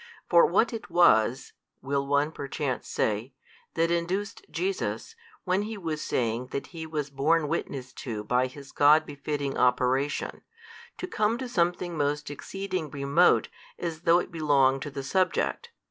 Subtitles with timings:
[0.27, 1.53] For what was it
[1.83, 3.35] (will one perchance say)
[3.75, 8.71] that induced Jesus, when He was saying that He was borne witness to by His
[8.71, 10.41] God befitting Operation,
[10.97, 15.69] to come to something most exceeding remote as though it belonged to the subject?